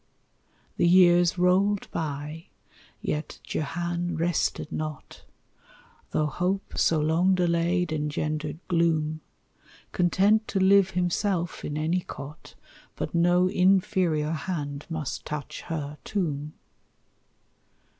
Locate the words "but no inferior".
12.95-14.31